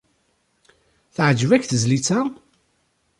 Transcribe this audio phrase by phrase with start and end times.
[1.15, 2.21] Teεǧeb-ak tezlit-a?